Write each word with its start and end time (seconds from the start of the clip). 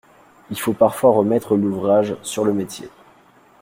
Il 0.49 0.59
faut 0.59 0.73
parfois 0.73 1.11
remettre 1.11 1.55
l’ouvrage 1.55 2.15
sur 2.23 2.43
le 2.43 2.53
métier. 2.53 2.89